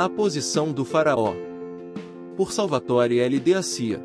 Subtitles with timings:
[0.00, 1.34] A posição do faraó.
[2.34, 3.38] Por Salvatore L.
[3.38, 4.02] de Assia.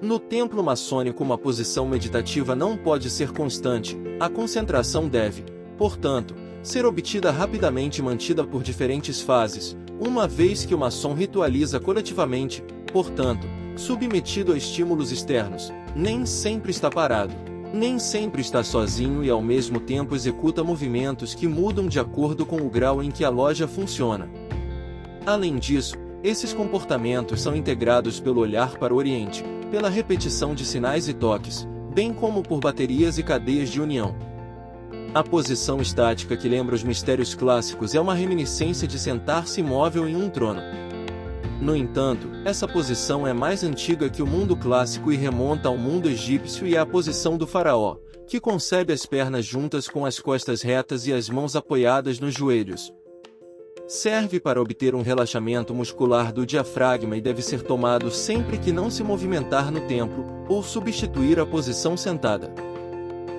[0.00, 5.44] No templo maçônico uma posição meditativa não pode ser constante, a concentração deve,
[5.76, 11.78] portanto, ser obtida rapidamente e mantida por diferentes fases, uma vez que o maçom ritualiza
[11.78, 17.34] coletivamente, portanto, submetido a estímulos externos, nem sempre está parado,
[17.74, 22.56] nem sempre está sozinho e ao mesmo tempo executa movimentos que mudam de acordo com
[22.56, 24.30] o grau em que a loja funciona.
[25.26, 31.08] Além disso, esses comportamentos são integrados pelo olhar para o Oriente, pela repetição de sinais
[31.08, 34.14] e toques, bem como por baterias e cadeias de união.
[35.14, 40.16] A posição estática que lembra os mistérios clássicos é uma reminiscência de sentar-se imóvel em
[40.16, 40.60] um trono.
[41.60, 46.08] No entanto, essa posição é mais antiga que o mundo clássico e remonta ao mundo
[46.08, 51.06] egípcio e à posição do faraó, que concebe as pernas juntas com as costas retas
[51.06, 52.92] e as mãos apoiadas nos joelhos.
[53.86, 58.88] Serve para obter um relaxamento muscular do diafragma e deve ser tomado sempre que não
[58.88, 62.50] se movimentar no templo, ou substituir a posição sentada.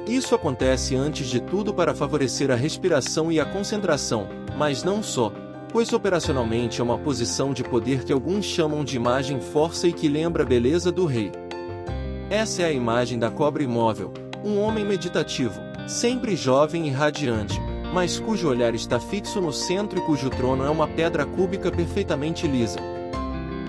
[0.08, 5.34] Isso acontece antes de tudo para favorecer a respiração e a concentração, mas não só,
[5.72, 10.08] pois operacionalmente é uma posição de poder que alguns chamam de imagem força e que
[10.08, 11.32] lembra a beleza do rei.
[12.30, 17.60] Essa é a imagem da cobra imóvel, um homem meditativo, sempre jovem e radiante,
[17.96, 22.46] mas cujo olhar está fixo no centro e cujo trono é uma pedra cúbica perfeitamente
[22.46, 22.78] lisa.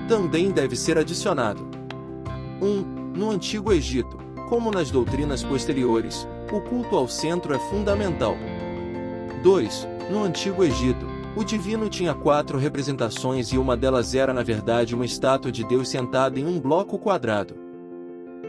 [0.08, 1.64] Também deve ser adicionado
[2.60, 2.66] 1.
[2.66, 2.82] Um,
[3.16, 8.36] no Antigo Egito, como nas doutrinas posteriores, o culto ao centro é fundamental.
[9.44, 9.88] 2.
[10.10, 15.04] No Antigo Egito, o divino tinha quatro representações e uma delas era na verdade uma
[15.04, 17.54] estátua de Deus sentada em um bloco quadrado.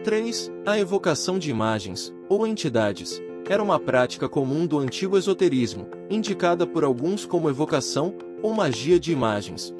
[0.04, 0.52] 3.
[0.66, 6.84] A evocação de imagens, ou entidades, era uma prática comum do antigo esoterismo, indicada por
[6.84, 9.74] alguns como evocação ou magia de imagens.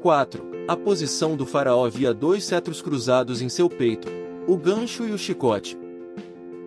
[0.00, 0.42] 4.
[0.66, 4.08] A posição do faraó havia dois cetros cruzados em seu peito,
[4.46, 5.78] o gancho e o chicote.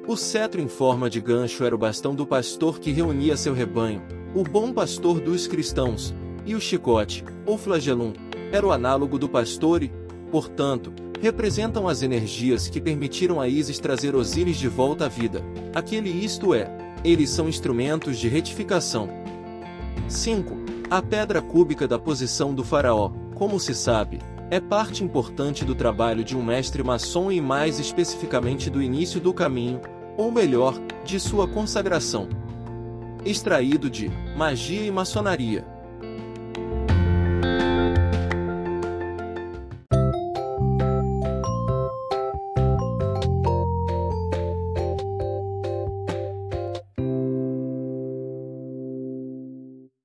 [0.08, 4.04] O cetro em forma de gancho era o bastão do pastor que reunia seu rebanho,
[4.36, 6.14] o bom pastor dos cristãos,
[6.46, 8.14] e o chicote, ou flagelum,
[8.52, 9.92] era o análogo do pastor e,
[10.30, 15.42] portanto, representam as energias que permitiram a Isis trazer Osíris de volta à vida.
[15.74, 16.70] Aquele isto é,
[17.02, 19.08] eles são instrumentos de retificação.
[20.10, 20.54] 5.
[20.90, 24.20] A pedra cúbica da posição do faraó, como se sabe,
[24.52, 29.34] é parte importante do trabalho de um mestre maçom e mais especificamente do início do
[29.34, 29.80] caminho,
[30.18, 32.28] ou melhor, de sua consagração.
[33.24, 35.73] Extraído de Magia e Maçonaria.